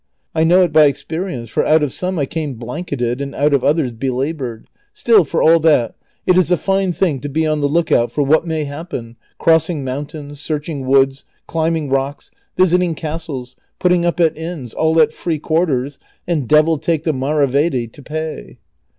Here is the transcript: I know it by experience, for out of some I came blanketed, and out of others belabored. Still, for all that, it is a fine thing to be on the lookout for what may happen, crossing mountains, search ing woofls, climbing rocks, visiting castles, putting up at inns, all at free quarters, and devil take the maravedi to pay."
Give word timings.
I 0.33 0.43
know 0.43 0.63
it 0.63 0.73
by 0.73 0.85
experience, 0.85 1.47
for 1.49 1.63
out 1.63 1.83
of 1.83 1.93
some 1.93 2.17
I 2.17 2.25
came 2.25 2.55
blanketed, 2.55 3.21
and 3.21 3.35
out 3.35 3.53
of 3.53 3.63
others 3.63 3.91
belabored. 3.91 4.65
Still, 4.93 5.23
for 5.23 5.43
all 5.43 5.59
that, 5.59 5.95
it 6.25 6.35
is 6.39 6.49
a 6.49 6.57
fine 6.57 6.91
thing 6.91 7.19
to 7.19 7.29
be 7.29 7.45
on 7.45 7.61
the 7.61 7.69
lookout 7.69 8.11
for 8.11 8.23
what 8.23 8.47
may 8.47 8.63
happen, 8.63 9.15
crossing 9.37 9.85
mountains, 9.85 10.39
search 10.39 10.67
ing 10.67 10.85
woofls, 10.85 11.23
climbing 11.45 11.87
rocks, 11.89 12.31
visiting 12.57 12.95
castles, 12.95 13.55
putting 13.77 14.03
up 14.03 14.19
at 14.19 14.35
inns, 14.35 14.73
all 14.73 14.99
at 14.99 15.13
free 15.13 15.37
quarters, 15.37 15.99
and 16.25 16.47
devil 16.49 16.79
take 16.79 17.03
the 17.03 17.13
maravedi 17.13 17.85
to 17.93 18.01
pay." 18.01 18.57